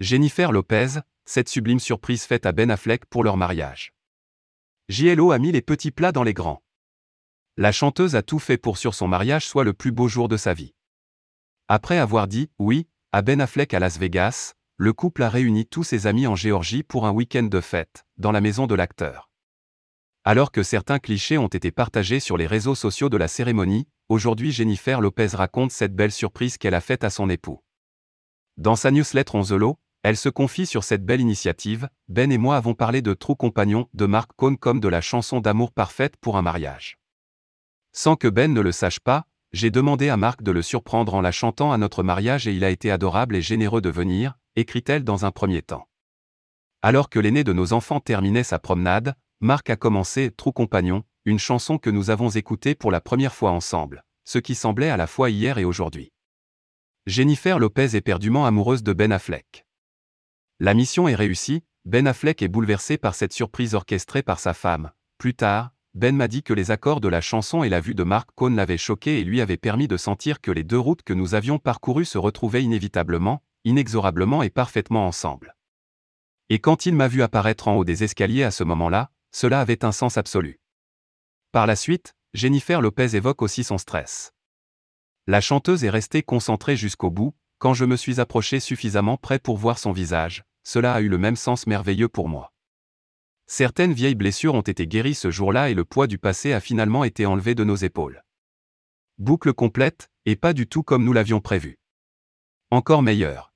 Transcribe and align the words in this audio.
Jennifer 0.00 0.50
Lopez, 0.50 1.00
cette 1.26 1.50
sublime 1.50 1.78
surprise 1.78 2.24
faite 2.24 2.46
à 2.46 2.52
Ben 2.52 2.70
Affleck 2.70 3.04
pour 3.04 3.22
leur 3.22 3.36
mariage. 3.36 3.92
JLO 4.88 5.30
a 5.30 5.38
mis 5.38 5.52
les 5.52 5.60
petits 5.60 5.90
plats 5.90 6.10
dans 6.10 6.22
les 6.22 6.32
grands. 6.32 6.62
La 7.58 7.70
chanteuse 7.70 8.16
a 8.16 8.22
tout 8.22 8.38
fait 8.38 8.56
pour 8.56 8.78
sur 8.78 8.94
son 8.94 9.08
mariage 9.08 9.46
soit 9.46 9.62
le 9.62 9.74
plus 9.74 9.92
beau 9.92 10.08
jour 10.08 10.28
de 10.28 10.38
sa 10.38 10.54
vie. 10.54 10.72
Après 11.68 11.98
avoir 11.98 12.28
dit 12.28 12.50
oui 12.58 12.88
à 13.12 13.20
Ben 13.20 13.42
Affleck 13.42 13.74
à 13.74 13.78
Las 13.78 13.98
Vegas, 13.98 14.54
le 14.78 14.94
couple 14.94 15.22
a 15.22 15.28
réuni 15.28 15.66
tous 15.66 15.84
ses 15.84 16.06
amis 16.06 16.26
en 16.26 16.34
Géorgie 16.34 16.82
pour 16.82 17.04
un 17.04 17.10
week-end 17.10 17.42
de 17.42 17.60
fête, 17.60 18.06
dans 18.16 18.32
la 18.32 18.40
maison 18.40 18.66
de 18.66 18.74
l'acteur. 18.74 19.28
Alors 20.24 20.50
que 20.50 20.62
certains 20.62 20.98
clichés 20.98 21.36
ont 21.36 21.48
été 21.48 21.70
partagés 21.70 22.20
sur 22.20 22.38
les 22.38 22.46
réseaux 22.46 22.74
sociaux 22.74 23.10
de 23.10 23.18
la 23.18 23.28
cérémonie, 23.28 23.86
aujourd'hui 24.08 24.50
Jennifer 24.50 25.02
Lopez 25.02 25.28
raconte 25.34 25.72
cette 25.72 25.94
belle 25.94 26.12
surprise 26.12 26.56
qu'elle 26.56 26.74
a 26.74 26.80
faite 26.80 27.04
à 27.04 27.10
son 27.10 27.28
époux. 27.28 27.62
Dans 28.56 28.76
sa 28.76 28.90
newsletter 28.90 29.36
Onzelo, 29.36 29.78
elle 30.02 30.16
se 30.16 30.28
confie 30.28 30.66
sur 30.66 30.82
cette 30.82 31.04
belle 31.04 31.20
initiative. 31.20 31.88
Ben 32.08 32.32
et 32.32 32.38
moi 32.38 32.56
avons 32.56 32.74
parlé 32.74 33.02
de 33.02 33.12
True 33.12 33.36
Compagnon 33.36 33.88
de 33.92 34.06
Mark 34.06 34.30
Cohn 34.36 34.56
comme 34.56 34.80
de 34.80 34.88
la 34.88 35.00
chanson 35.00 35.40
d'amour 35.40 35.72
parfaite 35.72 36.16
pour 36.16 36.36
un 36.38 36.42
mariage. 36.42 36.98
Sans 37.92 38.16
que 38.16 38.28
Ben 38.28 38.52
ne 38.52 38.60
le 38.60 38.72
sache 38.72 39.00
pas, 39.00 39.26
j'ai 39.52 39.70
demandé 39.70 40.08
à 40.08 40.16
Marc 40.16 40.42
de 40.42 40.52
le 40.52 40.62
surprendre 40.62 41.14
en 41.14 41.20
la 41.20 41.32
chantant 41.32 41.72
à 41.72 41.78
notre 41.78 42.02
mariage 42.02 42.46
et 42.46 42.54
il 42.54 42.64
a 42.64 42.70
été 42.70 42.90
adorable 42.90 43.36
et 43.36 43.42
généreux 43.42 43.80
de 43.80 43.90
venir, 43.90 44.38
écrit-elle 44.56 45.04
dans 45.04 45.24
un 45.26 45.32
premier 45.32 45.60
temps. 45.60 45.88
Alors 46.82 47.10
que 47.10 47.18
l'aîné 47.18 47.44
de 47.44 47.52
nos 47.52 47.72
enfants 47.72 48.00
terminait 48.00 48.44
sa 48.44 48.58
promenade, 48.58 49.14
Marc 49.40 49.68
a 49.68 49.76
commencé 49.76 50.30
True 50.30 50.52
Compagnon, 50.52 51.02
une 51.24 51.38
chanson 51.38 51.78
que 51.78 51.90
nous 51.90 52.10
avons 52.10 52.30
écoutée 52.30 52.74
pour 52.74 52.90
la 52.90 53.00
première 53.00 53.34
fois 53.34 53.50
ensemble, 53.50 54.04
ce 54.24 54.38
qui 54.38 54.54
semblait 54.54 54.88
à 54.88 54.96
la 54.96 55.06
fois 55.06 55.28
hier 55.28 55.58
et 55.58 55.64
aujourd'hui. 55.64 56.12
Jennifer 57.06 57.58
Lopez 57.58 57.96
est 57.96 58.00
perdument 58.00 58.46
amoureuse 58.46 58.82
de 58.82 58.92
Ben 58.92 59.12
Affleck. 59.12 59.66
La 60.62 60.74
mission 60.74 61.08
est 61.08 61.14
réussie, 61.14 61.62
Ben 61.86 62.06
Affleck 62.06 62.42
est 62.42 62.48
bouleversé 62.48 62.98
par 62.98 63.14
cette 63.14 63.32
surprise 63.32 63.74
orchestrée 63.74 64.22
par 64.22 64.38
sa 64.38 64.52
femme. 64.52 64.90
Plus 65.16 65.32
tard, 65.32 65.70
Ben 65.94 66.14
m'a 66.14 66.28
dit 66.28 66.42
que 66.42 66.52
les 66.52 66.70
accords 66.70 67.00
de 67.00 67.08
la 67.08 67.22
chanson 67.22 67.64
et 67.64 67.70
la 67.70 67.80
vue 67.80 67.94
de 67.94 68.02
Mark 68.02 68.28
Cohn 68.34 68.54
l'avaient 68.54 68.76
choqué 68.76 69.20
et 69.20 69.24
lui 69.24 69.40
avaient 69.40 69.56
permis 69.56 69.88
de 69.88 69.96
sentir 69.96 70.42
que 70.42 70.50
les 70.50 70.62
deux 70.62 70.78
routes 70.78 71.02
que 71.02 71.14
nous 71.14 71.34
avions 71.34 71.58
parcourues 71.58 72.04
se 72.04 72.18
retrouvaient 72.18 72.62
inévitablement, 72.62 73.42
inexorablement 73.64 74.42
et 74.42 74.50
parfaitement 74.50 75.06
ensemble. 75.06 75.56
Et 76.50 76.58
quand 76.58 76.84
il 76.84 76.94
m'a 76.94 77.08
vu 77.08 77.22
apparaître 77.22 77.66
en 77.66 77.76
haut 77.76 77.84
des 77.86 78.04
escaliers 78.04 78.44
à 78.44 78.50
ce 78.50 78.62
moment-là, 78.64 79.10
cela 79.32 79.62
avait 79.62 79.82
un 79.82 79.92
sens 79.92 80.18
absolu. 80.18 80.60
Par 81.52 81.66
la 81.66 81.74
suite, 81.74 82.14
Jennifer 82.34 82.82
Lopez 82.82 83.16
évoque 83.16 83.40
aussi 83.40 83.64
son 83.64 83.78
stress. 83.78 84.34
La 85.26 85.40
chanteuse 85.40 85.84
est 85.84 85.90
restée 85.90 86.22
concentrée 86.22 86.76
jusqu'au 86.76 87.08
bout, 87.08 87.34
quand 87.56 87.72
je 87.72 87.86
me 87.86 87.96
suis 87.96 88.20
approché 88.20 88.60
suffisamment 88.60 89.16
près 89.16 89.38
pour 89.38 89.56
voir 89.56 89.78
son 89.78 89.92
visage, 89.92 90.44
cela 90.62 90.94
a 90.94 91.00
eu 91.00 91.08
le 91.08 91.18
même 91.18 91.36
sens 91.36 91.66
merveilleux 91.66 92.08
pour 92.08 92.28
moi. 92.28 92.52
Certaines 93.46 93.92
vieilles 93.92 94.14
blessures 94.14 94.54
ont 94.54 94.60
été 94.60 94.86
guéries 94.86 95.14
ce 95.14 95.30
jour-là 95.30 95.70
et 95.70 95.74
le 95.74 95.84
poids 95.84 96.06
du 96.06 96.18
passé 96.18 96.52
a 96.52 96.60
finalement 96.60 97.02
été 97.02 97.26
enlevé 97.26 97.54
de 97.54 97.64
nos 97.64 97.76
épaules. 97.76 98.22
Boucle 99.18 99.52
complète, 99.52 100.08
et 100.24 100.36
pas 100.36 100.52
du 100.52 100.66
tout 100.66 100.82
comme 100.82 101.04
nous 101.04 101.12
l'avions 101.12 101.40
prévu. 101.40 101.78
Encore 102.70 103.02
meilleur. 103.02 103.49